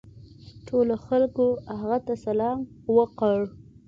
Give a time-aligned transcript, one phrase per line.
[0.67, 1.45] ټولو خلکو
[1.79, 2.57] هغه ته سلام
[2.95, 3.37] وکړ.